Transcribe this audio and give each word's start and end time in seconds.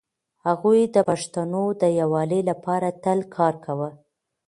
هغوی 0.45 0.79
د 0.95 0.97
پښتنو 1.09 1.63
د 1.81 1.83
يووالي 1.99 2.41
لپاره 2.49 2.87
تل 3.03 3.19
کار 3.35 3.53
کاوه. 3.65 3.89